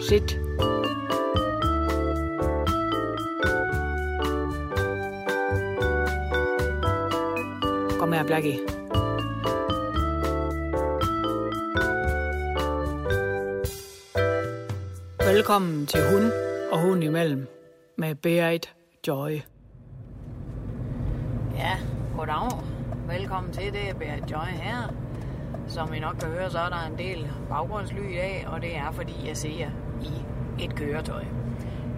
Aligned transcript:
Sit. 0.00 0.38
Kom 7.98 8.12
her, 8.12 8.24
Blackie. 8.26 8.58
Velkommen 15.18 15.86
til 15.86 16.00
Hun 16.12 16.30
og 16.72 16.78
Hun 16.80 17.02
imellem 17.02 17.46
med 17.96 18.14
Berit 18.14 18.74
Joy. 19.06 19.30
Ja, 21.54 21.78
goddag. 22.16 22.50
Velkommen 23.08 23.52
til 23.52 23.72
det, 23.72 23.96
Berit 23.98 24.30
Joy 24.30 24.46
her. 24.46 24.94
Som 25.68 25.94
I 25.94 25.98
nok 25.98 26.16
kan 26.20 26.28
høre, 26.28 26.50
så 26.50 26.58
er 26.58 26.68
der 26.68 26.86
en 26.86 26.98
del 26.98 27.30
baggrundslyd 27.48 28.04
i 28.04 28.16
dag, 28.16 28.48
og 28.48 28.62
det 28.62 28.76
er 28.76 28.92
fordi, 28.92 29.14
jeg 29.26 29.36
ser 29.36 29.68
i 30.02 30.24
et 30.64 30.74
køretøj. 30.74 31.24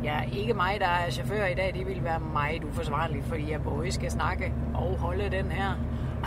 Ja, 0.05 0.20
ikke 0.33 0.55
mig, 0.55 0.77
der 0.80 0.87
er 0.87 1.10
chauffør 1.10 1.47
i 1.47 1.55
dag, 1.55 1.74
det 1.74 1.87
vil 1.87 2.05
være 2.05 2.20
meget 2.20 2.65
uforsvarligt, 2.65 3.24
fordi 3.24 3.51
jeg 3.51 3.62
både 3.62 3.93
skal 3.93 4.10
snakke 4.10 4.52
og 4.74 4.98
holde 4.98 5.30
den 5.30 5.51
her. 5.51 5.73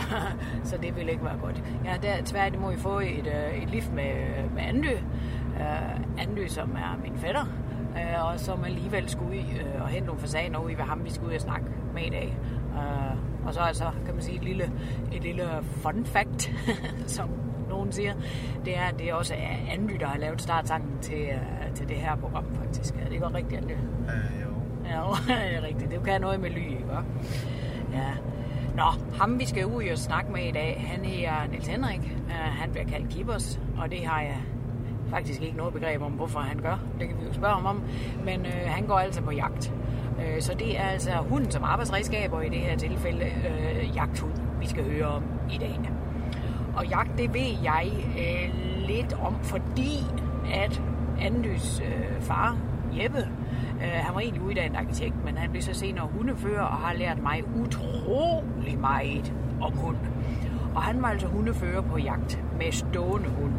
så 0.68 0.76
det 0.82 0.96
vil 0.96 1.08
ikke 1.08 1.24
være 1.24 1.38
godt. 1.42 1.62
Jeg 1.84 1.92
har 1.92 1.98
der 1.98 2.16
tværtimod 2.24 2.76
fået 2.76 3.18
et, 3.18 3.26
øh, 3.26 3.62
et 3.62 3.70
lift 3.70 3.92
med, 3.92 4.14
med 4.54 4.62
Andy. 4.62 4.86
Uh, 4.86 5.62
øh, 5.62 6.22
Andy, 6.22 6.46
som 6.46 6.70
er 6.70 6.98
min 7.02 7.18
fætter, 7.18 7.44
uh, 7.90 8.26
og 8.26 8.40
som 8.40 8.64
alligevel 8.64 9.08
skulle 9.08 9.30
ud 9.30 9.44
uh, 9.76 9.82
og 9.82 9.88
hente 9.88 10.06
nogle 10.06 10.20
fasaner 10.20 10.58
ude 10.58 10.78
ved 10.78 10.84
ham, 10.84 11.04
vi 11.04 11.10
skulle 11.10 11.28
ud 11.30 11.34
og 11.34 11.40
snakke 11.40 11.66
med 11.94 12.02
i 12.02 12.10
dag. 12.10 12.38
Uh, 12.72 13.46
og 13.46 13.54
så 13.54 13.60
altså, 13.60 13.84
kan 14.04 14.14
man 14.14 14.22
sige, 14.22 14.36
et 14.36 14.44
lille, 14.44 14.72
et 15.12 15.22
lille 15.22 15.48
fun 15.62 16.04
fact, 16.04 16.52
som 17.16 17.28
nogen 17.68 17.92
siger, 17.92 18.12
det 18.64 18.78
er, 18.78 18.82
at 18.82 18.98
det 18.98 19.12
også 19.12 19.34
er 19.34 19.72
Andy, 19.72 19.96
der 20.00 20.06
har 20.06 20.18
lavet 20.18 20.42
startsangen 20.42 20.98
til, 21.02 21.28
uh, 21.32 21.74
til 21.74 21.88
det 21.88 21.96
her 21.96 22.16
program, 22.16 22.44
faktisk. 22.54 22.94
Er 22.94 23.04
det 23.04 23.12
ikke 23.12 23.26
rigtigt, 23.26 23.60
Andy? 23.60 23.70
Ja, 23.70 23.76
jo. 24.44 24.54
Ja, 24.84 25.34
det 25.48 25.56
er 25.56 25.62
rigtigt. 25.62 25.90
Det 25.90 26.04
kan 26.04 26.20
noget 26.20 26.40
med 26.40 26.50
ly, 26.50 26.68
ikke? 26.68 26.84
Ja. 27.92 28.10
Nå, 28.74 29.16
ham 29.18 29.38
vi 29.38 29.46
skal 29.46 29.66
ud 29.66 29.84
og 29.92 29.98
snakke 29.98 30.32
med 30.32 30.42
i 30.42 30.50
dag, 30.50 30.84
han 30.88 31.04
er 31.04 31.48
Niels 31.50 31.66
Henrik. 31.66 32.16
Uh, 32.26 32.32
han 32.32 32.70
bliver 32.70 32.86
kaldt 32.86 33.08
Kibers, 33.08 33.60
og 33.78 33.90
det 33.90 34.06
har 34.06 34.20
jeg 34.20 34.42
faktisk 35.10 35.42
ikke 35.42 35.56
noget 35.56 35.72
begreb 35.72 36.02
om, 36.02 36.12
hvorfor 36.12 36.40
han 36.40 36.58
gør. 36.58 36.78
Det 37.00 37.08
kan 37.08 37.16
vi 37.20 37.26
jo 37.26 37.32
spørge 37.32 37.54
ham 37.54 37.66
om. 37.66 37.82
Men 38.24 38.46
øh, 38.46 38.52
han 38.66 38.86
går 38.86 38.98
altså 38.98 39.22
på 39.22 39.30
jagt. 39.30 39.72
Øh, 40.20 40.42
så 40.42 40.54
det 40.54 40.78
er 40.78 40.84
altså 40.84 41.10
hunden 41.12 41.50
som 41.50 41.64
arbejdsredskab, 41.64 42.32
og 42.32 42.46
i 42.46 42.48
det 42.48 42.58
her 42.58 42.76
tilfælde 42.76 43.24
øh, 43.24 43.96
jagthund, 43.96 44.32
vi 44.60 44.66
skal 44.66 44.84
høre 44.84 45.06
om 45.06 45.24
i 45.52 45.58
dag. 45.58 45.80
Og 46.76 46.86
jagt, 46.86 47.18
det 47.18 47.34
ved 47.34 47.62
jeg 47.62 47.86
øh, 48.18 48.54
lidt 48.88 49.12
om, 49.12 49.34
fordi 49.42 50.04
at 50.54 50.82
Andys 51.20 51.80
øh, 51.80 52.20
far, 52.20 52.56
Jeppe, 53.02 53.18
øh, 53.82 53.90
han 53.92 54.14
var 54.14 54.20
egentlig 54.20 54.42
uddannet 54.42 54.76
arkitekt, 54.76 55.24
men 55.24 55.36
han 55.36 55.50
blev 55.50 55.62
så 55.62 55.74
senere 55.74 56.08
hundefører 56.12 56.62
og 56.62 56.76
har 56.76 56.94
lært 56.94 57.22
mig 57.22 57.42
utrolig 57.56 58.78
meget 58.78 59.32
om 59.60 59.72
hund. 59.72 59.96
Og 60.74 60.82
han 60.82 61.02
var 61.02 61.08
altså 61.08 61.26
hundefører 61.26 61.80
på 61.80 61.98
jagt 61.98 62.44
med 62.58 62.72
stående 62.72 63.28
hund. 63.28 63.52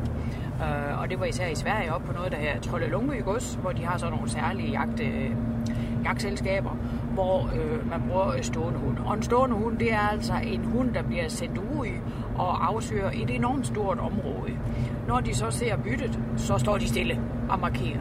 Øh, 0.61 1.01
og 1.01 1.09
det 1.09 1.19
var 1.19 1.25
især 1.25 1.47
i 1.47 1.55
Sverige 1.55 1.93
op 1.93 2.03
på 2.03 2.13
noget, 2.13 2.31
der 2.31 2.37
her 2.37 2.59
Trolle 2.59 3.17
i 3.17 3.21
Gods, 3.21 3.53
hvor 3.61 3.71
de 3.71 3.85
har 3.85 3.97
sådan 3.97 4.13
nogle 4.13 4.29
særlige 4.29 4.71
jagt, 4.71 4.99
øh, 4.99 5.31
jagtselskaber, 6.03 6.71
hvor 7.13 7.49
øh, 7.55 7.89
man 7.89 8.01
bruger 8.07 8.41
stående 8.41 8.79
hund. 8.79 8.97
Og 9.05 9.13
en 9.13 9.23
stående 9.23 9.55
hund, 9.55 9.77
det 9.77 9.93
er 9.93 10.07
altså 10.11 10.33
en 10.43 10.65
hund, 10.65 10.93
der 10.93 11.01
bliver 11.01 11.27
sendt 11.27 11.57
ud 11.57 11.87
og 12.37 12.67
afsøger 12.67 13.09
et 13.13 13.29
enormt 13.29 13.67
stort 13.67 13.99
område. 13.99 14.51
Når 15.07 15.19
de 15.19 15.35
så 15.35 15.51
ser 15.51 15.77
byttet, 15.77 16.19
så 16.37 16.57
står 16.57 16.77
de 16.77 16.87
stille 16.87 17.21
og 17.49 17.59
markerer. 17.59 17.99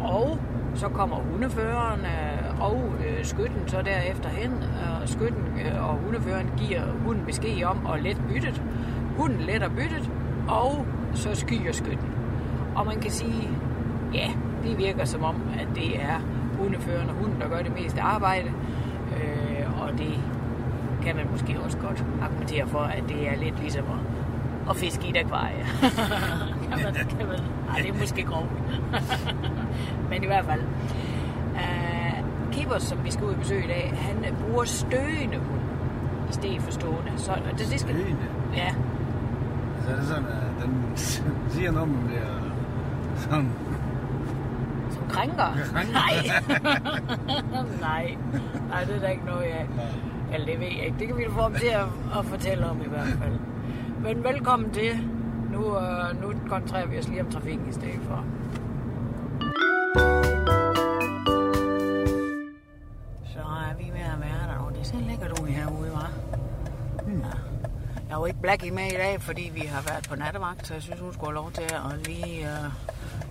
Og 0.00 0.38
så 0.74 0.88
kommer 0.88 1.16
hundeføreren 1.16 2.00
øh, 2.00 2.60
og 2.60 2.92
øh, 3.06 3.24
skytten 3.24 3.68
så 3.68 3.82
derefter 3.82 4.28
hen. 4.28 4.52
Skytten 5.06 5.42
øh, 5.66 5.88
og 5.88 5.94
hundeføreren 5.94 6.50
giver 6.56 6.82
hunden 7.04 7.24
besked 7.24 7.64
om 7.64 7.86
at 7.94 8.02
lette 8.02 8.22
byttet. 8.28 8.62
Hunden 9.16 9.40
letter 9.40 9.68
byttet, 9.68 10.10
og 10.48 10.86
så 11.14 11.34
skyer 11.34 11.72
skytten. 11.72 12.08
Og 12.76 12.86
man 12.86 13.00
kan 13.00 13.10
sige, 13.10 13.48
ja, 14.14 14.30
det 14.62 14.78
virker 14.78 15.04
som 15.04 15.24
om, 15.24 15.36
at 15.60 15.68
det 15.74 16.02
er 16.02 16.20
hundeføreren 16.58 17.08
og 17.08 17.14
hunden, 17.14 17.40
der 17.40 17.48
gør 17.48 17.62
det 17.62 17.72
meste 17.82 18.00
arbejde. 18.00 18.52
Øh, 19.16 19.82
og 19.82 19.98
det 19.98 20.20
kan 21.04 21.16
man 21.16 21.26
måske 21.30 21.60
også 21.64 21.78
godt 21.78 22.04
argumentere 22.22 22.66
for, 22.66 22.78
at 22.78 23.02
det 23.08 23.28
er 23.28 23.36
lidt 23.36 23.60
ligesom 23.60 23.84
at, 23.84 24.70
at 24.70 24.76
fiske 24.76 25.06
i 25.06 25.10
et 25.10 25.16
akvarie. 25.16 25.66
kan 26.70 26.78
man, 26.84 26.94
kan 26.94 27.26
man, 27.28 27.40
ej, 27.70 27.76
det 27.82 27.88
er 27.88 27.98
måske 28.00 28.22
groft. 28.22 28.50
Men 30.10 30.22
i 30.22 30.26
hvert 30.26 30.44
fald. 30.44 30.60
Uh, 31.54 32.52
Kibers, 32.52 32.82
som 32.82 33.04
vi 33.04 33.10
skal 33.10 33.24
ud 33.24 33.30
og 33.32 33.38
besøge 33.38 33.64
i 33.64 33.66
dag, 33.66 33.92
han 33.96 34.34
bruger 34.34 34.64
støende 34.64 35.36
hund 35.36 35.60
i 36.30 36.32
stedet 36.32 36.62
for 36.62 36.70
stående. 36.70 37.12
Så 37.16 37.32
det, 37.50 37.58
det 37.58 37.80
skal, 37.80 37.94
Støende? 37.94 38.16
Ja, 38.56 38.74
Så 39.84 39.90
er 39.90 39.96
det 39.96 40.06
sådan, 40.06 40.24
at 40.26 40.64
den 40.64 40.92
siger 41.54 41.70
noget, 41.72 41.88
man 41.88 42.06
bliver 42.06 42.26
sådan... 43.16 43.52
som 44.90 45.02
krænker. 45.08 45.52
Krænker. 45.72 45.92
Nej. 45.92 46.12
Nej. 47.80 48.16
Nej, 48.68 48.84
det 48.84 48.96
er 48.96 49.00
der 49.00 49.08
ikke 49.08 49.24
noget 49.24 49.42
af. 49.42 49.66
Eller 50.32 50.46
det 50.46 50.60
ved 50.60 50.66
jeg 50.66 50.84
ikke. 50.84 50.98
Det 50.98 51.06
kan 51.06 51.16
vi 51.16 51.24
få 51.30 51.40
ham 51.40 51.54
til 51.54 51.66
at, 51.66 51.86
at 52.18 52.24
fortælle 52.24 52.66
om 52.70 52.80
i 52.80 52.88
hvert 52.88 53.08
fald. 53.22 53.38
Men 54.02 54.24
velkommen 54.24 54.70
til. 54.70 55.08
Nu, 55.52 55.58
uh, 55.58 56.20
nu 56.22 56.32
koncentrerer 56.48 56.86
vi 56.86 56.98
os 56.98 57.08
lige 57.08 57.20
om 57.20 57.30
trafikken 57.30 57.68
i 57.68 57.72
stedet 57.72 58.00
for. 58.02 58.24
Så 63.32 63.38
er 63.38 63.76
vi 63.78 63.84
ved 63.84 64.06
at 64.14 64.20
være 64.20 64.52
der, 64.52 64.58
og 64.58 64.74
det 64.74 64.86
ser 64.86 65.00
lækkert 65.00 65.40
ud 65.40 65.46
herude, 65.46 65.90
hva'? 65.90 66.08
Hmm. 67.06 67.18
Ja. 67.20 67.26
Jeg 68.08 68.14
er 68.14 68.18
jo 68.18 68.24
ikke 68.24 68.40
Blackie 68.40 68.70
med 68.70 68.86
i 68.86 68.96
dag, 68.96 69.22
fordi 69.22 69.50
vi 69.54 69.60
har 69.60 69.82
været 69.82 70.08
på 70.08 70.16
nattevagt, 70.16 70.66
så 70.66 70.74
jeg 70.74 70.82
synes, 70.82 71.00
hun 71.00 71.12
skulle 71.12 71.30
have 71.30 71.34
lov 71.34 71.50
til 71.52 71.62
at 71.62 72.06
lige 72.08 72.42
uh, 72.42 72.72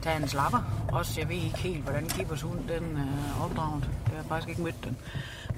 tage 0.01 0.17
en 0.21 0.27
slapper. 0.27 0.87
Også 0.91 1.21
jeg 1.21 1.29
ved 1.29 1.35
ikke 1.35 1.57
helt, 1.57 1.83
hvordan 1.83 2.05
Kibers 2.09 2.41
hund 2.41 2.59
den 2.67 2.83
uh, 2.93 3.45
opdraget. 3.45 3.89
Jeg 4.09 4.17
har 4.17 4.23
faktisk 4.23 4.49
ikke 4.49 4.61
mødt 4.61 4.83
den. 4.85 4.97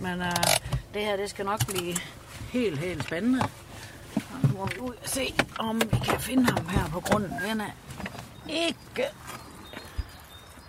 Men 0.01 0.19
uh, 0.19 0.78
det 0.94 1.01
her, 1.01 1.17
det 1.17 1.29
skal 1.29 1.45
nok 1.45 1.67
blive 1.67 1.95
helt, 2.51 2.79
helt 2.79 3.03
spændende. 3.03 3.41
Og 4.16 4.39
nu 4.44 4.57
må 4.57 4.66
vi 4.66 4.79
ud 4.79 4.94
og 4.94 5.09
se, 5.09 5.33
om 5.59 5.81
vi 5.81 5.97
kan 6.05 6.19
finde 6.19 6.45
ham 6.45 6.67
her 6.67 6.89
på 6.89 7.00
grunden. 7.00 7.31
Den 7.50 7.61
er 7.61 7.72
ikke 8.50 9.05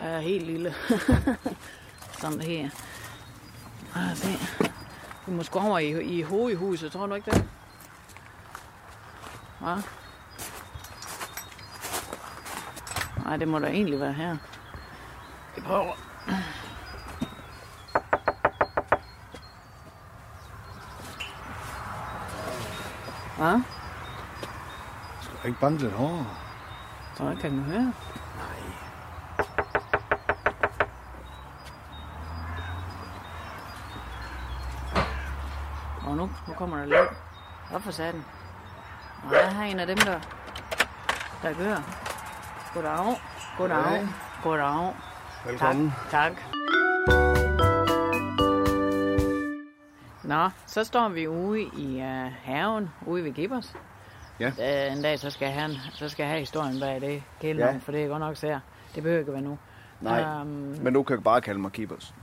er 0.01 0.21
helt 0.21 0.47
lille. 0.47 0.75
Sådan 2.21 2.41
her. 2.41 2.71
Lad 3.95 4.17
se. 4.17 4.39
Vi 5.27 5.33
må 5.33 5.43
sgu 5.43 5.59
over 5.59 5.79
i, 5.79 6.03
i 6.03 6.23
hovedhuset, 6.23 6.93
tror 6.93 7.07
du 7.07 7.15
ikke 7.15 7.31
det? 7.31 7.49
Hva? 9.61 9.77
Nej, 13.25 13.37
det 13.37 13.49
må 13.49 13.59
da 13.59 13.67
egentlig 13.67 14.01
være 14.01 14.13
her. 14.13 14.37
Vi 15.57 15.61
prøver. 15.61 16.10
Hvad? 23.41 23.61
Skal 25.21 25.37
du 25.43 25.47
ikke 25.47 25.61
banke 25.61 25.83
lidt 25.83 25.93
hårdere? 25.93 26.27
Jeg 27.21 27.39
kan 27.39 27.57
du 27.57 27.63
høre. 27.63 27.93
Nej. 28.37 28.61
Og 36.07 36.17
nu, 36.17 36.31
nu 36.49 36.55
kommer 36.55 36.77
der 36.77 36.85
lidt. 36.85 37.11
Hvad 37.71 37.81
for 37.81 37.91
satan? 37.91 38.25
Og 39.25 39.33
jeg 39.33 39.55
har 39.55 39.65
en 39.65 39.81
af 39.81 39.87
dem, 39.87 39.99
der, 39.99 40.21
der 41.43 41.53
gør. 41.53 41.77
Goddag. 42.75 43.17
Goddag. 43.59 43.79
Goddag. 43.83 44.09
Goddag. 44.43 44.95
Velkommen. 45.47 45.93
Tak. 46.11 46.33
tak. 46.37 46.50
Nå, 50.25 50.51
så 50.67 50.85
står 50.85 51.09
vi 51.09 51.29
ude 51.29 51.61
i 51.63 51.97
uh, 51.97 52.33
haven, 52.45 52.91
ude 53.07 53.25
ved 53.25 53.33
Gibbers. 53.33 53.73
Ja. 54.41 54.49
Uh, 54.49 54.97
en 54.97 55.03
dag, 55.03 55.19
så 55.19 55.31
skal, 55.31 55.49
han, 55.49 55.71
så 55.93 56.09
skal 56.09 56.23
jeg 56.23 56.31
have 56.31 56.41
historien 56.41 56.81
bag 56.81 57.01
det 57.01 57.23
kælenavn, 57.41 57.75
Ja. 57.75 57.81
for 57.83 57.93
det 57.93 58.05
er 58.05 58.09
godt 58.09 58.21
nok 58.21 58.37
sær. 58.37 58.59
Det 58.95 59.03
behøver 59.03 59.21
ikke 59.21 59.33
være 59.33 59.43
nu. 59.43 59.59
Nej, 60.01 60.41
Um, 60.43 60.47
men 60.83 60.95
du 60.95 61.03
kan 61.03 61.23
bare 61.23 61.41
kalde 61.41 61.61
mig 61.61 61.73
Keepers. 61.73 62.15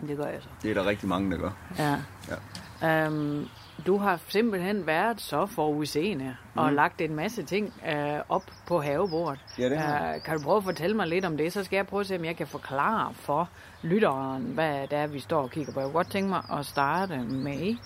det 0.00 0.16
gør 0.16 0.24
jeg 0.26 0.42
så. 0.42 0.48
Det 0.62 0.70
er 0.70 0.74
der 0.74 0.86
rigtig 0.86 1.08
mange, 1.08 1.30
der 1.30 1.36
gør. 1.38 1.50
Ja. 1.78 1.90
ja. 2.28 2.34
Um, 2.82 3.48
du 3.86 3.96
har 3.96 4.20
simpelthen 4.28 4.86
været 4.86 5.20
så 5.20 5.46
forudseende 5.46 6.24
mm. 6.24 6.60
og 6.60 6.72
lagt 6.72 7.00
en 7.00 7.14
masse 7.14 7.42
ting 7.42 7.74
uh, 7.92 8.20
op 8.28 8.42
på 8.66 8.80
havebordet. 8.80 9.40
Ja, 9.58 9.68
det 9.68 9.78
har. 9.78 10.14
Uh, 10.14 10.22
kan 10.22 10.36
du 10.36 10.42
prøve 10.44 10.56
at 10.56 10.64
fortælle 10.64 10.96
mig 10.96 11.06
lidt 11.06 11.24
om 11.24 11.36
det? 11.36 11.52
Så 11.52 11.64
skal 11.64 11.76
jeg 11.76 11.86
prøve 11.86 12.00
at 12.00 12.06
se, 12.06 12.16
om 12.16 12.24
jeg 12.24 12.36
kan 12.36 12.46
forklare 12.46 13.14
for 13.14 13.48
lytteren, 13.82 14.42
hvad 14.42 14.82
det 14.82 14.98
er, 14.98 15.06
vi 15.06 15.20
står 15.20 15.42
og 15.42 15.50
kigger 15.50 15.72
på. 15.72 15.80
Jeg 15.80 15.86
kunne 15.86 15.92
godt 15.92 16.10
tænke 16.10 16.28
mig 16.28 16.42
at 16.58 16.66
starte 16.66 17.18
med, 17.18 17.76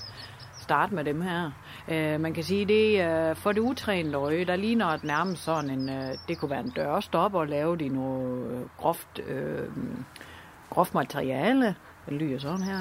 starte 0.61 0.95
med 0.95 1.05
dem 1.05 1.21
her. 1.21 1.51
Øh, 1.89 2.21
man 2.21 2.35
kan 2.35 2.45
sige, 2.45 2.65
det 2.65 3.01
er 3.01 3.35
for 3.35 3.53
det 3.53 3.61
utrænede 3.61 4.17
øje, 4.17 4.45
der 4.45 4.57
ligner 4.57 4.87
et 4.87 5.05
nærmest 5.05 5.43
sådan 5.43 5.71
en, 5.71 5.89
øh, 5.89 6.09
det 6.29 6.39
kunne 6.39 6.51
være 6.51 6.61
en 6.61 6.73
dørstop 6.77 7.35
og 7.35 7.47
lave 7.47 7.77
det 7.77 7.85
i 7.85 7.89
noget 7.89 8.51
øh, 8.51 8.61
groft, 8.79 9.21
øh, 9.27 9.69
groft 10.71 10.95
materiale. 10.95 11.75
Det 12.07 12.13
lyder 12.13 12.39
sådan 12.39 12.63
her. 12.63 12.81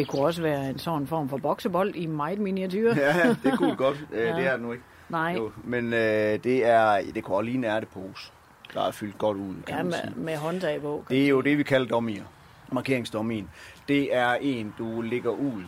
Det 0.00 0.08
kunne 0.08 0.22
også 0.22 0.42
være 0.42 0.70
en 0.70 0.78
sådan 0.78 1.06
form 1.06 1.28
for 1.28 1.36
boksebold 1.36 1.94
i 1.94 2.06
meget 2.06 2.38
miniatyr. 2.38 2.94
Ja, 2.94 3.36
det 3.44 3.58
kunne 3.58 3.76
godt. 3.86 4.04
Øh, 4.12 4.20
Ja. 4.26 4.36
Det 4.36 4.46
er 4.46 4.52
det 4.52 4.60
nu 4.60 4.72
ikke. 4.72 4.84
Nej, 5.08 5.32
Jo, 5.36 5.50
men 5.64 5.92
øh, 5.92 6.38
det 6.44 6.66
er, 6.66 7.00
det 7.14 7.24
kunne 7.24 7.36
også 7.36 7.44
lige 7.44 7.54
en 7.56 7.64
ærtepose, 7.64 8.32
der 8.74 8.82
er 8.86 8.90
fyldt 8.90 9.18
godt 9.18 9.36
ud, 9.36 9.54
kan 9.66 9.76
ja, 9.76 9.82
med, 9.82 10.14
med 10.16 10.36
håndtag 10.36 10.80
på. 10.80 11.04
Det 11.08 11.24
er 11.24 11.28
jo 11.28 11.40
det, 11.40 11.58
vi 11.58 11.62
kalder 11.62 11.88
dommier. 11.88 12.24
Markeringsdommien. 12.72 13.50
Det 13.88 14.14
er 14.16 14.34
en, 14.40 14.74
du 14.78 15.00
ligger 15.00 15.30
ud. 15.30 15.62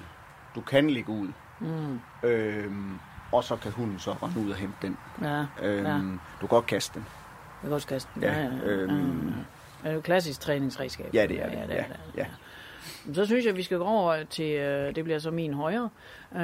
Du 0.55 0.61
kan 0.61 0.91
ligge 0.91 1.13
ud. 1.13 1.29
Mm, 1.61 2.01
Øhm, 2.23 2.99
og 3.33 3.45
så 3.45 3.57
kan 3.57 3.73
hunden 3.73 3.99
så 3.99 4.13
rende 4.13 4.41
ud 4.41 4.51
og 4.51 4.57
hente 4.57 4.75
den. 4.83 4.97
ja, 5.23 5.45
Øhm, 5.63 5.87
Ja. 5.87 5.93
Du 6.41 6.47
kan 6.47 6.49
godt 6.49 6.67
kaste 6.67 6.95
den. 6.95 7.07
jeg 7.63 7.69
kan 7.69 7.75
også 7.75 7.87
kaste 7.89 8.11
den. 8.15 8.23
Ja, 8.23 8.33
Ja, 8.33 8.39
ja, 8.43 8.45
ja. 8.45 8.61
øhm, 8.65 9.33
Det 9.83 9.91
er 9.91 9.95
jo 9.95 10.01
klassisk 10.01 10.41
træningsredskab. 10.41 11.15
Ja, 11.15 11.27
det 11.27 11.41
er 11.43 11.49
det. 11.49 11.57
Ja, 11.57 11.63
det, 11.63 11.69
Ja, 11.69 11.75
er 11.79 11.85
det. 11.85 11.97
ja. 12.17 12.27
Så 13.15 13.27
synes 13.27 13.47
jeg, 13.47 13.57
vi 13.57 13.63
skal 13.63 13.79
gå 13.79 13.85
over 13.85 14.25
til, 14.25 14.51
øh, 14.55 14.95
det 14.95 15.05
bliver 15.05 15.19
så 15.19 15.31
min 15.31 15.55
højre. 15.55 15.89
Øh, 16.35 16.41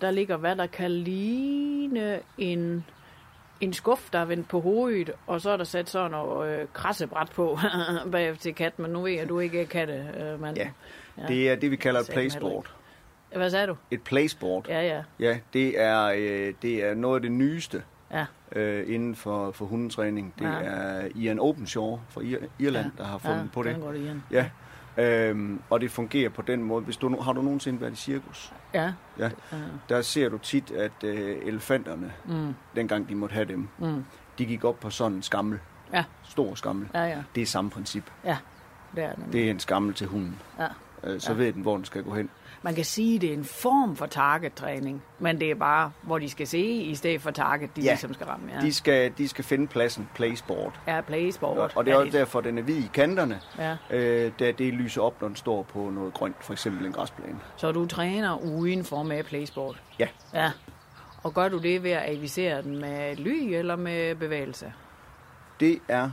der 0.00 0.10
ligger, 0.10 0.36
hvad 0.36 0.56
der 0.56 0.66
kan 0.66 0.90
ligne 0.90 2.18
en, 2.38 2.84
en 3.60 3.72
skuff, 3.72 4.10
der 4.12 4.18
er 4.18 4.24
vendt 4.24 4.48
på 4.48 4.60
hovedet, 4.60 5.10
og 5.26 5.40
så 5.40 5.50
er 5.50 5.56
der 5.56 5.64
sat 5.64 5.88
sådan 5.90 6.10
noget 6.10 6.60
øh, 6.60 6.66
krassebræt 6.72 7.30
på 7.34 7.58
bagefter 8.12 8.42
til 8.42 8.54
kat, 8.54 8.78
men 8.78 8.90
nu 8.90 9.00
ved 9.02 9.12
jeg, 9.12 9.20
at 9.20 9.28
du 9.28 9.38
ikke 9.38 9.60
er 9.62 9.66
katte, 9.66 10.04
øh, 10.20 10.40
mand. 10.40 10.56
Ja. 10.56 10.68
Det 11.28 11.50
er 11.50 11.56
det, 11.56 11.70
vi 11.70 11.76
kalder 11.76 12.00
et 12.00 12.10
playsport. 12.12 12.74
Hvad 13.36 13.50
sagde 13.50 13.66
du? 13.66 13.76
Et 13.90 14.02
playsport. 14.02 14.68
Ja, 14.68 14.80
ja, 14.86 15.02
Ja, 15.20 15.38
det 15.52 15.80
er, 15.80 16.04
øh, 16.16 16.54
det 16.62 16.84
er 16.84 16.94
noget 16.94 17.14
af 17.16 17.22
det 17.22 17.32
nyeste 17.32 17.82
ja. 18.12 18.26
øh, 18.52 18.94
inden 18.94 19.14
for, 19.16 19.50
for 19.50 19.64
hundetræning. 19.64 20.34
Det 20.38 20.44
Ja. 20.44 20.50
er 20.62 21.08
Ian 21.14 21.38
Openshaw 21.40 21.98
fra 22.08 22.20
Ir- 22.20 22.46
Irland, 22.58 22.90
der 22.98 23.04
har 23.04 23.18
fundet 23.18 23.38
ja, 23.38 23.44
på 23.52 23.62
det. 23.62 23.74
den 23.74 23.82
går 23.82 23.92
det 23.92 24.00
igen. 24.00 24.22
Ja, 24.30 24.44
øhm, 24.96 25.60
og 25.70 25.80
det 25.80 25.90
fungerer 25.90 26.28
på 26.28 26.42
den 26.42 26.62
måde. 26.62 26.84
Hvis 26.84 26.96
du, 26.96 27.20
har 27.20 27.32
du 27.32 27.42
nogensinde 27.42 27.80
været 27.80 27.92
i 27.92 27.96
cirkus? 27.96 28.52
Ja, 28.74 28.92
Ja. 29.18 29.30
Der 29.88 30.02
ser 30.02 30.28
du 30.28 30.38
tit, 30.38 30.70
at 30.70 30.92
øh, 31.04 31.36
elefanterne, 31.46 32.12
Mm, 32.24 32.54
dengang 32.76 33.08
de 33.08 33.14
måtte 33.14 33.32
have 33.32 33.44
dem, 33.48 33.68
mm. 33.78 34.04
de 34.38 34.46
gik 34.46 34.64
op 34.64 34.80
på 34.80 34.90
sådan 34.90 35.16
en 35.16 35.22
skammel. 35.22 35.58
Ja. 35.92 36.04
Stor 36.24 36.54
skammel. 36.54 36.88
ja, 36.94 37.04
ja, 37.04 37.22
Det 37.34 37.42
er 37.42 37.46
samme 37.46 37.70
princip. 37.70 38.10
ja. 38.24 38.36
Det 38.96 39.04
er. 39.04 39.12
Det 39.32 39.46
er 39.46 39.50
en 39.50 39.60
skammel 39.60 39.94
til 39.94 40.06
hunden. 40.06 40.36
Ja. 40.58 40.66
Øh, 41.04 41.20
så 41.20 41.32
Ja. 41.32 41.38
ved 41.38 41.52
den, 41.52 41.62
hvor 41.62 41.76
den 41.76 41.84
skal 41.84 42.02
gå 42.02 42.14
hen. 42.14 42.30
Man 42.62 42.74
kan 42.74 42.84
sige, 42.84 43.14
at 43.16 43.20
det 43.20 43.30
er 43.30 43.34
en 43.34 43.44
form 43.44 43.96
for 43.96 44.06
target-træning, 44.06 45.02
men 45.18 45.40
det 45.40 45.50
er 45.50 45.54
bare, 45.54 45.92
hvor 46.02 46.18
de 46.18 46.28
skal 46.30 46.46
se, 46.46 46.58
i 46.62 46.94
stedet 46.94 47.20
for 47.20 47.30
target, 47.30 47.76
de 47.76 47.80
Ja. 47.82 47.90
ligesom 47.90 48.14
skal 48.14 48.26
ramme. 48.26 48.50
Ja, 48.54 48.60
De, 48.60 48.72
skal, 48.74 49.12
de 49.18 49.28
skal 49.28 49.44
finde 49.44 49.66
pladsen, 49.66 50.08
playsport. 50.14 50.80
ja 50.86 51.00
playsport. 51.00 51.58
Og, 51.58 51.70
og 51.74 51.84
det 51.84 51.90
er 51.92 51.96
ja, 51.96 52.00
også 52.04 52.18
derfor, 52.18 52.40
den 52.40 52.58
er 52.58 52.62
hvid 52.62 52.76
i 52.84 52.90
kanterne, 52.94 53.40
Ja. 53.58 53.76
øh, 53.90 54.32
da 54.38 54.52
det 54.52 54.74
lyser 54.74 55.02
op, 55.02 55.20
når 55.20 55.28
den 55.28 55.36
står 55.36 55.62
på 55.62 55.90
noget 55.90 56.14
grønt, 56.14 56.36
for 56.44 56.52
eksempel 56.52 56.86
en 56.86 56.92
græsplæne. 56.92 57.38
Så 57.56 57.72
du 57.72 57.86
træner 57.86 58.38
udenfor 58.44 59.02
med 59.02 59.24
playsport? 59.24 59.82
Ja. 59.98 60.08
Ja. 60.34 60.50
Og 61.22 61.34
gør 61.34 61.48
du 61.48 61.58
det 61.58 61.82
ved 61.82 61.90
at 61.90 62.02
avisere 62.16 62.62
den 62.62 62.80
med 62.80 63.16
ly 63.16 63.52
eller 63.54 63.76
med 63.76 64.14
bevægelse? 64.14 64.72
Det 65.60 65.78
er 65.88 66.10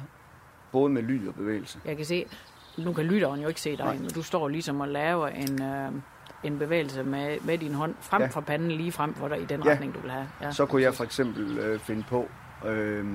både 0.72 0.90
med 0.90 1.02
lyd 1.02 1.28
og 1.28 1.36
bevægelse. 1.36 1.80
Jeg 1.86 1.98
kan 1.98 2.06
se, 2.06 2.26
nu 2.78 2.94
kan 2.94 3.06
lytteren 3.06 3.42
jo 3.42 3.48
ikke 3.48 3.62
se 3.62 3.78
dig, 3.78 3.98
men 4.02 4.10
du 4.10 4.24
står 4.24 4.48
ligesom 4.48 4.82
og 4.82 4.88
laver 4.88 5.28
en, 5.28 5.62
øh, 5.64 5.92
en 6.44 6.60
bevægelse 6.60 7.04
med, 7.04 7.38
med 7.42 7.58
din 7.58 7.74
hånd 7.74 7.96
frem 8.02 8.22
Ja. 8.22 8.28
fra 8.28 8.42
panden 8.42 8.72
lige 8.72 8.92
frem 8.92 9.14
for 9.14 9.28
dig 9.28 9.42
i 9.42 9.46
den 9.46 9.64
Ja. 9.64 9.72
retning, 9.72 9.94
du 9.96 10.00
vil 10.00 10.12
have. 10.12 10.30
Ja. 10.42 10.52
Så 10.52 10.66
kunne 10.66 10.82
jeg 10.82 10.94
for 10.94 11.04
eksempel 11.04 11.58
øh, 11.58 11.80
finde 11.80 12.04
på, 12.10 12.28
øh, 12.66 13.06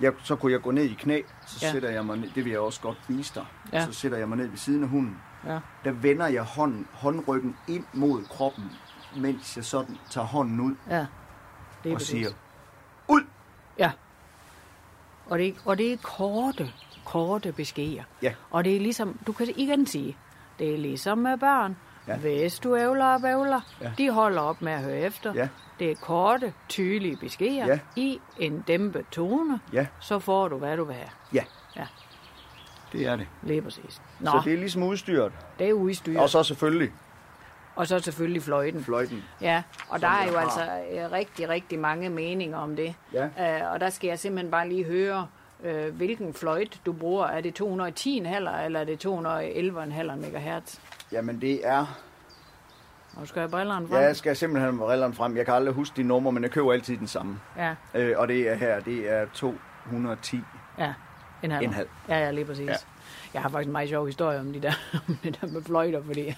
jeg, 0.00 0.12
så 0.22 0.36
kunne 0.36 0.52
jeg 0.52 0.60
gå 0.60 0.70
ned 0.70 0.84
i 0.84 0.94
knæ, 0.94 1.20
så 1.46 1.58
Ja. 1.62 1.66
ja. 1.66 1.72
sætter 1.72 1.90
jeg 1.90 2.06
mig 2.06 2.16
ned, 2.16 2.28
det 2.34 2.44
vil 2.44 2.50
jeg 2.50 2.60
også 2.60 2.80
godt 2.80 2.98
vise 3.08 3.34
dig, 3.34 3.44
Ja. 3.72 3.84
så 3.84 3.92
sætter 3.92 4.18
jeg 4.18 4.28
mig 4.28 4.38
ned 4.38 4.46
ved 4.48 4.56
siden 4.58 4.82
af 4.82 4.88
hunden. 4.88 5.16
Ja. 5.46 5.58
Der 5.84 5.92
vender 5.92 6.26
jeg 6.26 6.42
hånden, 6.42 6.86
håndryggen 6.92 7.56
ind 7.68 7.84
mod 7.92 8.24
kroppen, 8.24 8.64
mens 9.16 9.56
jeg 9.56 9.64
sådan 9.64 9.96
tager 10.10 10.26
hånden 10.26 10.60
ud 10.60 10.74
ja. 10.90 10.96
Det 10.96 11.06
er 11.84 11.94
og 11.94 11.98
præcis. 11.98 12.08
siger, 12.08 12.28
ud! 13.08 13.20
Ja. 13.78 13.90
Og 15.26 15.38
det, 15.38 15.48
er- 15.48 15.52
og 15.64 15.78
det 15.78 15.92
er 15.92 15.96
korte, 16.02 16.72
korte 17.04 17.52
beskeder. 17.52 18.02
Ja. 18.22 18.34
Og 18.50 18.64
det 18.64 18.76
er 18.76 18.80
ligesom, 18.80 19.18
du 19.26 19.32
kan 19.32 19.48
igen 19.56 19.86
sige, 19.86 20.16
det 20.58 20.74
er 20.74 20.78
ligesom 20.78 21.18
med 21.18 21.38
børn. 21.38 21.76
Ja. 22.08 22.16
Hvis 22.16 22.58
du 22.58 22.76
ævler 22.76 23.04
og 23.06 23.20
bævler. 23.20 23.60
Ja. 23.82 23.92
de 23.98 24.10
holder 24.10 24.40
op 24.40 24.62
med 24.62 24.72
at 24.72 24.80
høre 24.82 24.98
efter. 24.98 25.32
Ja. 25.34 25.48
Det 25.78 25.90
er 25.90 25.94
korte, 25.94 26.52
tydelige 26.68 27.16
beskeder 27.16 27.66
Ja. 27.66 27.78
i 27.96 28.20
en 28.38 28.60
dæmpet 28.68 29.04
tone. 29.12 29.60
Ja, 29.72 29.86
Så 30.00 30.18
får 30.18 30.48
du, 30.48 30.58
hvad 30.58 30.76
du 30.76 30.84
vil 30.84 30.94
have. 30.94 31.08
ja. 31.34 31.44
Ja. 31.76 31.86
Det 32.92 33.06
er 33.06 33.16
det. 33.16 33.26
Lige 33.42 33.62
præcis. 33.62 34.02
Nå, 34.20 34.30
Så 34.30 34.40
det 34.44 34.52
er 34.52 34.56
ligesom 34.56 34.82
udstyret. 34.82 35.32
det 35.58 35.68
er 35.68 35.72
udstyret. 35.72 36.18
Og 36.20 36.28
så 36.30 36.42
selvfølgelig 36.42 36.92
Og 37.76 37.86
så 37.86 37.98
selvfølgelig 37.98 38.42
fløjten. 38.42 38.84
fløjten. 38.84 39.24
Ja, 39.40 39.62
og 39.88 40.00
der 40.00 40.08
er 40.08 40.26
jo 40.26 40.32
har. 40.32 40.40
altså 40.40 40.60
øh, 40.92 41.12
rigtig, 41.12 41.48
rigtig 41.48 41.78
mange 41.78 42.08
meninger 42.08 42.58
om 42.58 42.76
det. 42.76 42.94
Ja. 43.12 43.24
Øh, 43.24 43.72
og 43.72 43.80
der 43.80 43.90
skal 43.90 44.08
jeg 44.08 44.18
simpelthen 44.18 44.50
bare 44.50 44.68
lige 44.68 44.84
høre, 44.84 45.26
øh, 45.64 45.94
hvilken 45.96 46.34
fløjt 46.34 46.80
du 46.86 46.92
bruger. 46.92 47.26
Er 47.26 47.40
det 47.40 47.54
210 47.54 48.22
halver, 48.24 48.58
eller 48.60 48.80
er 48.80 48.84
det 48.84 49.06
211,5 49.06 50.14
MHz? 50.16 50.78
Jamen 51.12 51.40
det 51.40 51.66
er... 51.66 51.98
Nu 53.20 53.26
skal 53.26 53.40
jeg 53.40 53.50
brillerne 53.50 53.88
frem. 53.88 53.98
Ja, 53.98 54.06
jeg 54.06 54.16
skal 54.16 54.36
simpelthen 54.36 54.70
have 54.74 54.86
brillerne 54.86 55.14
frem. 55.14 55.36
Jeg 55.36 55.44
kan 55.44 55.54
aldrig 55.54 55.74
huske 55.74 55.96
de 55.96 56.02
numre, 56.02 56.32
men 56.32 56.42
jeg 56.42 56.50
køber 56.50 56.72
altid 56.72 56.96
den 56.96 57.06
samme. 57.06 57.40
Ja, 57.56 57.74
Øh, 57.94 58.14
og 58.16 58.28
det 58.28 58.48
er 58.48 58.54
her, 58.54 58.80
det 58.80 59.12
er 59.12 59.26
210 59.34 60.40
ja. 60.78 60.92
En 61.42 61.50
halv. 61.50 61.64
en 61.64 61.72
halv. 61.72 61.88
Ja, 62.08 62.18
ja, 62.18 62.30
lige 62.30 62.44
præcis. 62.44 62.68
Ja. 62.68 62.74
Jeg 63.34 63.42
har 63.42 63.48
faktisk 63.48 63.66
en 63.66 63.72
meget 63.72 63.88
sjov 63.88 64.06
historie 64.06 64.40
om, 64.40 64.52
de 64.52 64.60
der, 64.60 64.72
om 65.08 65.18
det 65.22 65.38
der 65.40 65.46
med 65.46 65.62
fløjter, 65.62 66.02
fordi... 66.02 66.34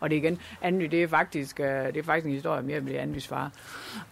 og 0.00 0.10
det 0.10 0.16
igen, 0.16 0.38
Andy, 0.62 0.84
det 0.84 1.02
er 1.02 1.08
faktisk, 1.08 1.60
øh, 1.60 1.66
det 1.66 1.96
er 1.96 2.02
faktisk 2.02 2.26
en 2.26 2.32
historie 2.32 2.58
om, 2.58 2.70
jeg 2.70 2.84
blev 2.84 2.96
Andys 2.98 3.28
far. 3.28 3.50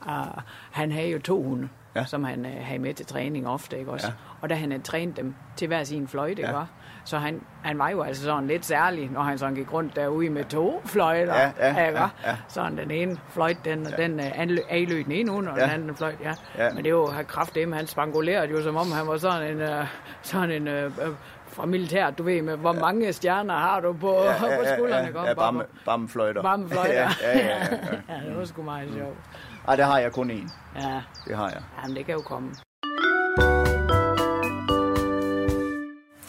Uh, 0.07 0.43
han 0.71 0.93
havde 0.93 1.09
jo 1.09 1.19
to 1.19 1.43
hunde, 1.43 1.69
ja. 1.95 2.05
Som 2.05 2.25
han 2.25 2.41
uh, 2.47 2.53
havde 2.61 2.79
med 2.79 2.95
til 2.95 3.07
træning 3.07 3.49
ofte, 3.49 3.79
ikke 3.79 3.91
også? 3.91 4.07
Ja. 4.07 4.13
Og 4.41 4.51
da 4.51 4.55
han 4.55 4.71
havde 4.71 4.83
trænet 4.83 5.17
dem 5.17 5.35
til 5.57 5.69
hver 5.69 5.85
sin 5.85 6.09
fløjte, 6.09 6.31
ikke 6.43 6.49
Ja. 6.51 6.61
også? 6.61 6.73
Så 7.05 7.19
han, 7.19 7.43
han 7.63 7.79
var 7.79 7.89
jo 7.89 8.03
altså 8.03 8.23
sådan 8.23 8.47
lidt 8.47 8.65
særlig, 8.67 9.11
når 9.11 9.23
han 9.23 9.39
sådan 9.39 9.55
gik 9.55 9.73
rundt 9.73 9.97
derude 9.97 10.31
med 10.31 10.45
to 10.45 10.83
fløjter. 10.85 11.35
Ja, 11.35 11.51
ja, 11.59 11.87
ikke 11.87 12.01
ja, 12.01 12.09
ja. 12.27 12.37
Sådan 12.49 12.79
den 12.79 12.91
ene 12.91 13.19
fløjt, 13.29 13.57
den, 13.65 13.87
ja. 13.91 14.03
den 14.03 14.21
anløb, 14.21 14.65
anløb 14.69 15.05
den 15.05 15.13
ene 15.13 15.31
hund, 15.31 15.49
og 15.49 15.59
ja. 15.59 15.63
den 15.63 15.71
anden 15.71 15.97
fløjt, 15.97 16.21
ja. 16.23 16.35
ja. 16.59 16.75
Men 16.75 16.85
det 16.85 16.95
var 16.95 17.01
jo 17.01 17.23
kraft 17.29 17.55
dem, 17.55 17.73
han 17.73 17.87
spangulerede 17.87 18.51
jo, 18.51 18.63
som 18.63 18.77
om 18.77 18.93
han 18.93 19.07
var 19.07 19.17
sådan 19.17 19.61
en, 19.61 19.69
sådan 20.23 20.69
en 20.69 20.87
uh, 20.87 21.15
fra 21.61 21.67
militæret, 21.67 22.19
du 22.19 22.23
ved, 22.23 22.43
med 22.43 22.57
hvor 22.57 22.75
ja. 22.75 22.81
mange 22.81 23.13
stjerner 23.13 23.55
har 23.55 23.81
du 23.81 23.93
på, 23.93 24.15
ja, 24.15 24.31
ja, 24.31 24.59
på 24.59 24.65
skuldrene? 24.75 25.07
ja, 25.07 25.13
kom, 25.13 25.25
ja, 25.25 25.35
bamme, 25.35 25.65
bammefløjter. 25.85 26.43
Bammefløjter. 26.43 26.93
ja, 27.03 27.11
ja, 27.23 27.39
ja, 27.39 27.47
ja, 27.47 27.59
ja. 28.09 28.15
ja, 28.15 28.29
det 28.29 28.37
var 28.37 28.45
sgu 28.45 28.63
meget 28.63 28.89
sjovt. 28.95 29.17
Ej, 29.69 29.77
det 29.77 29.85
har 29.85 29.99
jeg 29.99 30.13
kun 30.13 30.31
én. 30.31 30.51
Ja, 30.81 31.01
Det 31.29 31.37
har 31.37 31.49
jeg. 31.51 31.63
jamen 31.83 31.97
det 31.97 32.07
kan 32.07 32.15
jo 32.15 32.21
komme. 32.21 32.51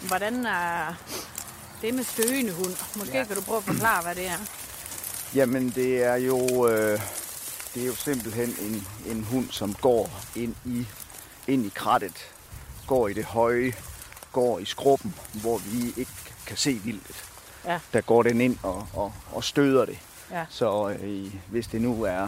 Hvordan 0.07 0.45
er 0.45 0.95
det 1.81 1.93
med 1.93 2.03
støgende 2.03 2.51
hund? 2.53 2.97
Måske 2.99 3.13
ja. 3.13 3.19
Ja. 3.19 3.25
kan 3.25 3.35
du 3.35 3.41
prøve 3.41 3.57
at 3.57 3.63
forklare, 3.63 4.03
hvad 4.03 4.15
det 4.15 4.27
er. 4.27 4.39
Jamen, 5.35 5.69
det 5.69 6.03
er 6.03 6.15
jo, 6.15 6.67
øh, 6.67 6.99
det 7.73 7.83
er 7.83 7.87
jo 7.87 7.95
simpelthen 7.95 8.49
en, 8.61 8.87
en 9.15 9.23
hund, 9.23 9.49
som 9.51 9.73
går 9.73 10.09
ind 10.35 10.55
i, 10.65 10.87
ind 11.47 11.65
i 11.65 11.71
krattet, 11.75 12.33
går 12.87 13.07
i 13.07 13.13
det 13.13 13.25
høje, 13.25 13.73
går 14.31 14.59
i 14.59 14.65
skruppen, 14.65 15.15
hvor 15.41 15.57
vi 15.57 15.93
ikke 16.01 16.11
kan 16.47 16.57
se 16.57 16.73
vildt. 16.73 17.25
Ja. 17.65 17.79
Der 17.93 18.01
går 18.01 18.23
den 18.23 18.41
ind 18.41 18.57
og, 18.63 18.87
og, 18.93 19.13
og 19.31 19.43
støder 19.43 19.85
det. 19.85 19.99
Ja. 20.31 20.45
Så 20.49 20.97
øh, 21.03 21.35
hvis 21.49 21.67
det 21.67 21.81
nu 21.81 22.03
er 22.03 22.27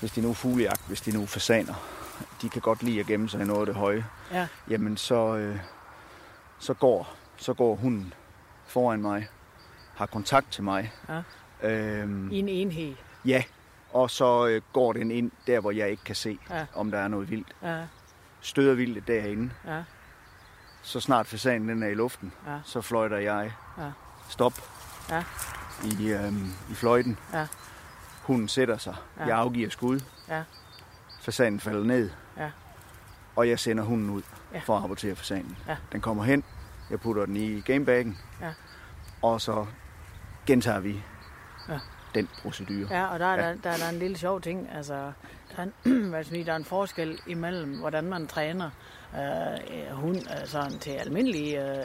hvis 0.00 0.10
det 0.12 0.22
nu 0.22 0.30
er 0.30 0.34
fuglejagt, 0.34 0.86
hvis 0.88 1.00
det 1.00 1.14
nu 1.14 1.22
er 1.22 1.26
fasaner, 1.26 1.74
de 2.42 2.48
kan 2.48 2.60
godt 2.62 2.82
lide 2.82 3.00
at 3.00 3.06
gemme 3.06 3.28
sig 3.28 3.40
i 3.40 3.44
noget 3.44 3.60
af 3.60 3.66
det 3.66 3.74
høje, 3.74 4.04
Ja, 4.32 4.46
jamen 4.70 4.96
så, 4.96 5.36
øh, 5.36 5.58
så, 6.58 6.74
går, 6.74 7.14
så 7.36 7.54
går 7.54 7.74
hunden 7.76 8.14
foran 8.66 9.02
mig, 9.02 9.28
har 9.94 10.06
kontakt 10.06 10.52
til 10.52 10.62
mig. 10.64 10.92
Ja. 11.08 11.22
Øhm, 11.68 12.30
i 12.30 12.38
en 12.38 12.48
enhed. 12.48 12.94
Ja, 13.24 13.42
og 13.92 14.10
så 14.10 14.46
øh, 14.46 14.62
går 14.72 14.92
den 14.92 15.10
ind 15.10 15.30
der, 15.46 15.60
hvor 15.60 15.70
jeg 15.70 15.90
ikke 15.90 16.04
kan 16.04 16.14
se, 16.14 16.38
Ja. 16.50 16.66
om 16.74 16.90
der 16.90 16.98
er 16.98 17.08
noget 17.08 17.30
vildt. 17.30 17.48
Ja, 17.62 17.80
Støder 18.40 18.74
vildt 18.74 19.06
derinde. 19.08 19.50
ja, 19.66 19.82
Så 20.86 21.00
snart 21.00 21.26
fasanen 21.26 21.68
den 21.68 21.82
er 21.82 21.88
i 21.88 21.94
luften, 21.94 22.32
Ja. 22.46 22.58
så 22.64 22.80
fløjter 22.80 23.16
jeg 23.16 23.52
Ja. 23.78 23.90
stop 24.28 24.52
Ja. 25.10 25.24
i, 25.84 26.08
øhm, 26.12 26.52
i 26.70 26.74
fløjten. 26.74 27.18
Ja. 27.32 27.46
Hunden 28.22 28.48
sætter 28.48 28.76
sig. 28.78 28.94
Ja. 29.18 29.26
Jeg 29.26 29.36
afgiver 29.36 29.70
skud. 29.70 30.00
Ja. 30.28 30.42
Fasanen 31.20 31.60
falder 31.60 31.84
ned. 31.84 32.10
Ja. 32.38 32.50
Og 33.36 33.48
jeg 33.48 33.58
sender 33.58 33.84
hunden 33.84 34.10
ud 34.10 34.22
Ja. 34.52 34.58
for 34.58 34.76
at 34.76 34.82
rapportere 34.82 35.16
fasanen. 35.16 35.56
Ja. 35.68 35.76
Den 35.92 36.00
kommer 36.00 36.24
hen. 36.24 36.44
Jeg 36.90 37.00
putter 37.00 37.26
den 37.26 37.36
i 37.36 37.60
gamebaggen. 37.60 38.18
Ja. 38.40 38.52
Og 39.22 39.40
så 39.40 39.66
gentager 40.46 40.80
vi 40.80 41.02
Ja. 41.68 41.78
den 42.14 42.28
procedure. 42.42 42.88
Ja, 42.90 43.06
og 43.06 43.18
der 43.18 43.26
er, 43.26 43.46
Ja. 43.46 43.48
der, 43.52 43.54
der, 43.62 43.70
er 43.70 43.76
der 43.76 43.88
en 43.88 43.98
lille 43.98 44.18
sjov 44.18 44.40
ting. 44.40 44.68
Altså, 44.72 44.94
der 45.56 45.56
er 45.56 45.62
en, 45.62 46.12
der 46.46 46.52
er 46.52 46.56
en 46.56 46.64
forskel 46.64 47.18
imellem, 47.26 47.78
hvordan 47.78 48.04
man 48.04 48.26
træner 48.26 48.70
øh, 49.16 49.96
hund 49.96 50.16
øh, 50.16 50.46
sådan 50.46 50.78
til 50.78 50.90
almindelig 50.90 51.56
øh, 51.56 51.76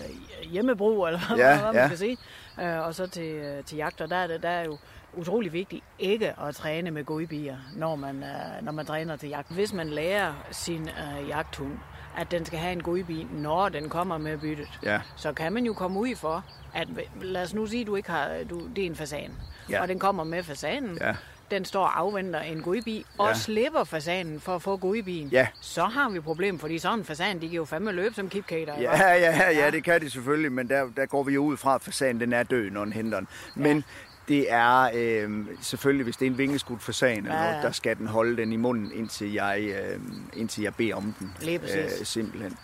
hjemmebrug, 0.52 1.08
eller 1.08 1.20
hvad, 1.28 1.38
Ja, 1.38 1.54
hvad 1.62 1.66
man 1.74 1.76
ja. 1.76 1.86
skal 1.88 1.98
sige, 1.98 2.18
øh, 2.62 2.80
og 2.80 2.96
så 2.96 3.08
til, 3.08 3.24
øh, 3.36 3.64
til 3.64 3.78
jagt. 3.78 4.02
Og 4.02 4.10
der 4.10 4.16
er 4.16 4.28
det 4.28 4.44
der 4.44 4.50
er 4.50 4.64
jo 4.66 4.78
utrolig 5.18 5.54
vigtigt 5.54 5.84
ikke 6.00 6.40
at 6.40 6.56
træne 6.56 6.92
med 6.92 7.04
godbier, 7.04 7.58
når 7.76 7.96
man, 7.96 8.24
øh, 8.24 8.62
når 8.66 8.72
man 8.72 8.86
træner 8.86 9.16
til 9.16 9.30
jagt. 9.30 9.54
Hvis 9.54 9.74
man 9.74 9.90
lærer 9.90 10.34
sin 10.52 10.82
øh, 10.90 11.28
jagthund, 11.30 11.78
at 12.18 12.32
den 12.32 12.46
skal 12.46 12.60
have 12.60 12.72
en 12.74 12.84
godbi, 12.84 13.28
når 13.32 13.70
den 13.70 13.90
kommer 13.90 14.18
med 14.18 14.38
byttet, 14.38 14.68
Ja. 14.84 15.02
så 15.16 15.34
kan 15.34 15.54
man 15.54 15.66
jo 15.66 15.74
komme 15.74 16.00
ud 16.00 16.16
for, 16.16 16.46
at 16.74 16.88
lad 17.22 17.42
os 17.44 17.54
nu 17.54 17.66
sige, 17.66 17.86
du 17.86 17.96
ikke 17.96 18.12
har, 18.12 18.32
du, 18.50 18.68
det 18.76 18.82
er 18.82 18.86
en 18.86 18.96
fasan, 18.96 19.32
Ja. 19.70 19.82
og 19.82 19.88
den 19.88 20.00
kommer 20.00 20.24
med 20.24 20.44
fasanen, 20.44 20.98
Ja. 21.02 21.16
Den 21.52 21.66
står 21.66 21.84
og 21.84 22.00
afventer 22.00 22.40
en 22.40 22.62
godbi, 22.62 23.06
og 23.18 23.28
Ja. 23.28 23.34
slipper 23.34 23.84
fasanen 23.84 24.40
for 24.40 24.56
at 24.56 24.62
få 24.62 24.78
godbien, 24.78 25.28
Ja. 25.28 25.48
så 25.62 25.84
har 25.84 26.10
vi 26.10 26.18
et 26.18 26.24
problem, 26.24 26.60
fordi 26.60 26.80
sådan 26.80 27.00
en 27.00 27.06
fasan, 27.06 27.42
de 27.42 27.48
kan 27.48 27.56
jo 27.56 27.66
fandme 27.66 27.92
løbe 27.92 28.16
som 28.16 28.30
kipkater. 28.30 28.76
ikke? 28.76 28.92
Ja, 28.92 29.14
ja, 29.14 29.50
ja, 29.50 29.72
det 29.72 29.84
kan 29.84 30.02
de 30.02 30.10
selvfølgelig, 30.10 30.52
men 30.52 30.70
der, 30.70 30.88
der 30.98 31.06
går 31.06 31.24
vi 31.24 31.34
jo 31.34 31.44
ud 31.44 31.58
fra, 31.58 31.76
at 31.76 31.82
fasanen 31.82 32.20
den 32.22 32.34
er 32.34 32.44
død, 32.44 32.70
når 32.70 32.84
den 32.84 32.94
henter 32.94 33.20
den. 33.20 33.28
Men 33.56 33.84
det 34.28 34.46
er 34.52 34.90
øh, 34.94 35.46
selvfølgelig, 35.62 36.04
hvis 36.04 36.18
det 36.18 36.26
er 36.26 36.30
en 36.32 36.38
vingeskudt 36.38 36.84
fasan, 36.84 37.26
Ja, 37.26 37.44
ja. 37.44 37.62
der 37.62 37.72
skal 37.72 37.98
den 37.98 38.08
holde 38.08 38.38
den 38.38 38.52
i 38.52 38.56
munden, 38.56 38.92
indtil 38.96 39.34
jeg, 39.34 39.62
øh, 39.62 40.00
indtil 40.34 40.64
jeg 40.64 40.76
beder 40.76 40.96
om 40.96 41.16
den. 41.20 41.36
Lige 41.42 41.60
præcis. 41.60 42.08
simpelthen. 42.08 42.58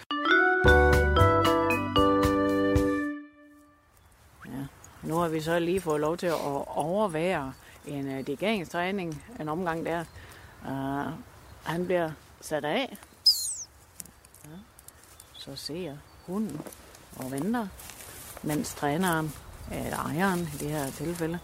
Nu 5.04 5.16
har 5.16 5.28
vi 5.28 5.40
så 5.42 5.60
lige 5.60 5.82
fået 5.82 6.02
lov 6.02 6.18
til 6.18 6.28
at 6.28 6.36
overvære 6.68 7.54
en 7.88 8.08
øh, 8.08 8.20
uh, 8.20 8.28
dirigeringstræning, 8.28 9.24
en 9.40 9.50
omgang 9.50 9.86
der. 9.86 10.06
Uh, 10.62 11.14
han 11.64 11.86
bliver 11.86 12.12
sat 12.42 12.66
af. 12.66 12.98
Ja. 14.46 14.58
Så 15.34 15.56
ser 15.56 15.98
hunden 16.26 16.62
og 17.16 17.32
venter, 17.32 17.68
mens 18.44 18.74
træneren, 18.74 19.34
eller 19.72 19.98
ejeren 19.98 20.40
i 20.40 20.58
det 20.58 20.70
her 20.70 20.92
tilfælde, 20.92 21.40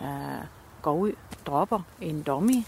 uh, 0.00 0.44
går 0.82 0.94
ud, 0.94 1.12
dropper 1.46 1.80
en 2.00 2.22
dummy, 2.22 2.64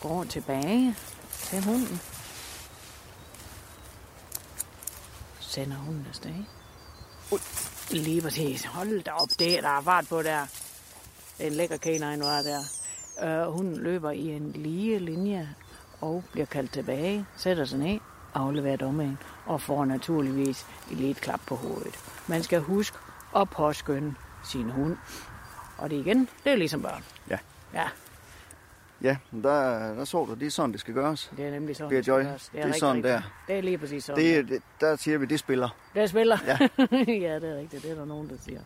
går 0.00 0.24
tilbage 0.24 0.96
til 1.32 1.64
hunden, 1.64 2.00
sender 5.40 5.76
hunden 5.76 6.06
afsted. 6.08 6.34
Lige 7.90 8.22
præcis. 8.22 8.64
Hold 8.64 9.02
da 9.02 9.10
op, 9.10 9.28
det 9.38 9.58
er 9.58 9.60
der 9.60 9.68
er 9.68 9.82
fart 9.82 10.08
på 10.08 10.22
der. 10.22 10.46
Det 11.40 11.46
er 11.46 11.50
en 11.50 11.56
lækker 11.56 11.76
canine, 11.76 12.24
var 12.24 12.42
der. 12.42 13.46
Uh, 13.46 13.54
hun 13.54 13.76
løber 13.76 14.10
i 14.10 14.28
en 14.28 14.52
lige 14.52 14.98
linje 14.98 15.48
og 16.00 16.24
bliver 16.32 16.46
kaldt 16.46 16.72
tilbage, 16.72 17.26
sætter 17.36 17.64
sig 17.64 17.78
ned, 17.78 17.98
afleverer 18.34 18.76
dommen 18.76 19.18
og 19.46 19.60
får 19.60 19.84
naturligvis 19.84 20.66
et 20.90 20.96
lille 20.96 21.14
klap 21.14 21.40
på 21.46 21.54
hovedet. 21.56 21.94
Man 22.26 22.42
skal 22.42 22.60
huske 22.60 22.96
at 23.36 23.50
påskynde 23.50 24.14
sin 24.44 24.70
hund. 24.70 24.96
Og 25.78 25.90
det 25.90 25.96
igen, 25.96 26.28
det 26.44 26.52
er 26.52 26.56
ligesom 26.56 26.82
børn. 26.82 27.04
Ja. 27.30 27.38
Ja, 27.74 27.88
Ja, 29.02 29.16
der, 29.42 29.94
der 29.94 30.04
så 30.04 30.24
du, 30.24 30.34
det 30.34 30.46
er 30.46 30.50
sådan, 30.50 30.72
det 30.72 30.80
skal 30.80 30.94
gøres. 30.94 31.30
det 31.36 31.46
er 31.46 31.50
nemlig 31.50 31.76
sådan. 31.76 31.96
Det 31.96 32.08
Joy, 32.08 32.22
gøres. 32.22 32.48
det 32.52 32.60
er 32.60 32.64
rigtig, 32.64 32.80
sådan 32.80 32.96
rigtig. 32.96 33.12
der. 33.12 33.22
Det 33.46 33.58
er 33.58 33.62
lige 33.62 33.78
præcis 33.78 34.04
sådan. 34.04 34.24
Det, 34.24 34.48
det, 34.48 34.62
der 34.80 34.96
siger 34.96 35.18
vi, 35.18 35.26
det 35.26 35.38
spiller. 35.38 35.68
Det 35.94 36.10
spiller. 36.10 36.38
Ja. 36.46 36.58
ja, 37.28 37.38
det 37.38 37.50
er 37.50 37.58
rigtigt. 37.58 37.82
Det 37.82 37.90
er 37.90 37.94
der 37.94 38.04
nogen, 38.04 38.28
der 38.28 38.34
siger. 38.44 38.60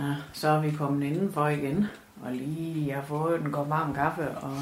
Ja, 0.00 0.14
så 0.32 0.48
er 0.48 0.60
vi 0.60 0.70
kommet 0.70 1.06
indenfor 1.06 1.48
igen, 1.48 1.86
og 2.22 2.32
lige 2.32 2.92
har 2.92 3.02
fået 3.02 3.40
en 3.40 3.52
kop 3.52 3.70
varm 3.70 3.94
kaffe 3.94 4.30
og, 4.30 4.56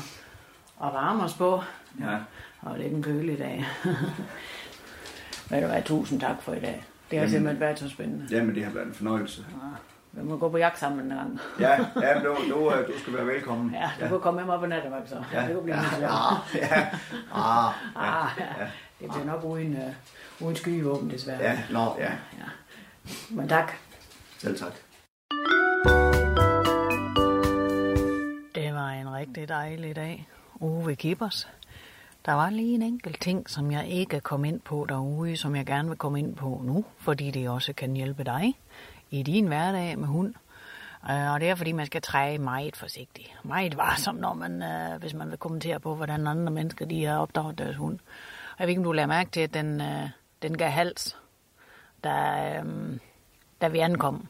og 0.77 0.93
varme 0.93 1.23
os 1.23 1.35
på. 1.35 1.63
Ja. 2.01 2.17
Og 2.63 2.79
det 2.79 2.87
er 2.87 2.91
en 2.91 3.03
kølig 3.03 3.39
dag. 3.39 3.65
Ved 5.51 5.61
du 5.61 5.67
hvad, 5.67 5.83
tusind 5.83 6.21
tak 6.21 6.43
for 6.43 6.53
i 6.53 6.61
dag. 6.61 6.85
Det 7.11 7.19
har 7.19 7.25
Jamen. 7.25 7.31
simpelthen 7.31 7.61
været 7.61 7.79
så 7.79 7.89
spændende. 7.89 8.27
Jamen, 8.31 8.55
det 8.55 8.65
har 8.65 8.73
været 8.73 8.87
en 8.87 8.95
fornøjelse. 8.95 9.47
Vi 10.13 10.23
må 10.25 10.37
gå 10.37 10.49
på 10.49 10.59
jagt 10.59 10.79
sammen 10.79 11.01
en 11.13 11.17
gang. 11.17 11.41
Ja, 11.61 11.71
ja 12.03 12.21
du, 12.21 12.37
du, 12.51 12.73
øh, 12.75 12.87
du 12.87 12.93
skal 12.99 13.13
være 13.15 13.27
velkommen. 13.27 13.75
Ja, 13.75 13.91
du 14.01 14.09
kan 14.09 14.21
komme 14.21 14.41
med 14.41 14.47
mig 14.47 14.59
på 14.61 14.67
nattevagt 14.67 15.09
så. 15.09 15.25
Ja, 15.33 15.41
Det 15.47 15.53
kunne 15.55 15.63
blive 15.63 15.77
ja, 15.77 15.83
lidt 15.83 15.91
sjovt. 15.93 16.55
ja, 16.71 16.79
ja. 16.79 16.87
Ah, 17.35 17.73
ja, 17.97 18.23
Ah, 18.23 18.29
ja. 18.39 18.67
Det 19.01 19.11
bliver 19.11 19.25
nok 19.25 19.45
uden, 19.45 19.73
uh, 20.41 20.47
uden 20.47 20.57
skyvåben, 20.57 21.11
desværre. 21.11 21.43
ja, 21.43 21.59
nå, 21.71 21.97
ja. 21.99 22.11
ja. 22.39 22.45
Men 23.31 23.49
tak. 23.49 23.73
Selv 24.39 24.59
tak. 24.59 24.73
Rigtig 29.19 29.49
dejlig 29.49 29.97
dag 29.97 30.29
Ove 30.61 30.95
Gibbers. 30.95 31.49
Der 32.27 32.33
var 32.33 32.51
lige 32.51 32.75
en 32.75 32.83
enkelt 32.83 33.21
ting, 33.21 33.51
som 33.51 33.71
jeg 33.71 33.87
ikke 33.89 34.21
kom 34.21 34.45
ind 34.45 34.61
på 34.61 34.87
derude, 34.89 35.37
som 35.37 35.57
jeg 35.57 35.67
gerne 35.67 35.89
vil 35.89 35.99
komme 35.99 36.19
ind 36.19 36.37
på 36.37 36.61
nu, 36.65 36.85
fordi 36.99 37.31
det 37.31 37.49
også 37.49 37.73
kan 37.73 37.95
hjælpe 37.95 38.25
dig 38.25 38.59
i 39.11 39.23
din 39.23 39.47
hverdag 39.47 39.99
med 39.99 40.09
hund. 40.09 40.35
Øh, 41.11 41.33
og 41.33 41.41
det 41.41 41.49
er, 41.51 41.55
fordi 41.55 41.73
man 41.73 41.87
skal 41.87 42.03
træde 42.03 42.39
meget 42.39 42.77
forsigtigt. 42.77 43.35
Meget 43.43 43.77
varsom, 43.77 44.15
når 44.15 44.35
man, 44.35 44.63
øh, 44.63 45.01
hvis 45.01 45.15
man 45.15 45.31
vil 45.31 45.39
kommentere 45.39 45.81
på, 45.81 45.95
hvordan 45.95 46.27
andre 46.27 46.53
mennesker 46.53 46.87
de 46.87 47.05
har 47.05 47.19
opdraget 47.19 47.59
deres 47.59 47.77
hund. 47.77 47.99
Og 48.53 48.59
jeg 48.59 48.67
ved 48.67 48.69
ikke, 48.69 48.81
om 48.81 48.85
du 48.85 48.93
lader 48.93 49.09
mærke 49.09 49.31
til, 49.31 49.41
at 49.41 49.55
den, 49.55 49.81
øh, 49.81 50.09
den 50.43 50.59
gav 50.59 50.71
hals, 50.71 51.17
da, 52.05 52.11
øh, 52.59 52.99
da 53.61 53.69
vi 53.69 53.79
ankom. 53.79 54.29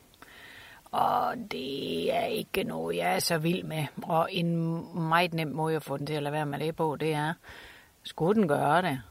Og 0.91 1.35
det 1.51 2.15
er 2.15 2.25
ikke 2.25 2.65
noget, 2.65 2.97
jeg 2.97 3.15
er 3.15 3.19
så 3.19 3.39
vild 3.39 3.65
med. 3.65 3.87
Og 4.03 4.33
en 4.33 4.57
meget 5.09 5.35
nem 5.35 5.49
måde 5.49 5.77
at 5.77 5.83
få 5.83 5.97
den 5.97 6.07
til 6.07 6.15
at 6.15 6.23
lade 6.23 6.33
være 6.33 6.47
med 6.47 6.59
det 6.59 6.77
på, 6.77 6.97
det 7.01 7.13
er, 7.13 7.35
skulle 8.03 8.41
den 8.41 8.49
gøre 8.49 8.83
det, 8.83 9.03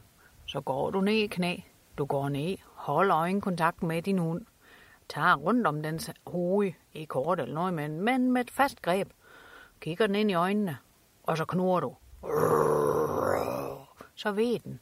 så 0.45 0.61
går 0.61 0.89
du 0.91 1.01
ned 1.01 1.13
i 1.13 1.27
knæ. 1.27 1.55
Du 1.97 2.05
går 2.05 2.29
ned, 2.29 2.57
holder 2.73 3.17
øjenkontakt 3.17 3.83
med 3.83 4.01
din 4.01 4.17
hund. 4.17 4.45
Tager 5.09 5.35
rundt 5.35 5.67
om 5.67 5.83
dens 5.83 6.11
hoved, 6.27 6.71
ikke 6.93 7.09
kort 7.09 7.39
eller 7.39 7.53
noget, 7.53 7.73
men, 7.73 8.01
men 8.01 8.31
med 8.31 8.41
et 8.41 8.51
fast 8.51 8.81
greb. 8.81 9.09
Kigger 9.81 10.07
den 10.07 10.15
ind 10.15 10.31
i 10.31 10.33
øjnene, 10.33 10.77
og 11.23 11.37
så 11.37 11.45
knurrer 11.45 11.79
du. 11.79 11.95
Så 14.15 14.31
ved 14.31 14.59
den. 14.59 14.79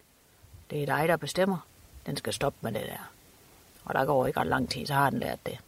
Det 0.69 0.81
er 0.81 0.85
dig, 0.85 1.07
der 1.07 1.17
bestemmer. 1.17 1.57
Den 2.05 2.17
skal 2.17 2.33
stoppe 2.33 2.59
med 2.61 2.71
det 2.71 2.81
der. 2.81 3.11
Og 3.85 3.93
der 3.93 4.05
går 4.05 4.27
ikke 4.27 4.39
ret 4.39 4.47
lang 4.47 4.69
tid, 4.69 4.85
så 4.85 4.93
har 4.93 5.09
den 5.09 5.19
lært 5.19 5.45
det. 5.45 5.59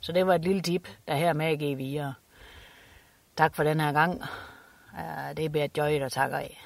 Så 0.00 0.12
det 0.12 0.26
var 0.26 0.34
et 0.34 0.44
lille 0.44 0.62
tip, 0.62 0.88
der 1.08 1.14
her 1.14 1.32
med 1.32 1.46
at 1.46 1.58
give 1.58 1.76
videre. 1.76 2.14
Tak 3.36 3.54
for 3.54 3.64
den 3.64 3.80
her 3.80 3.92
gang. 3.92 4.22
Det 5.36 5.44
er 5.44 5.48
Bert 5.48 5.78
Joy, 5.78 6.00
der 6.00 6.08
takker 6.08 6.38
af. 6.38 6.64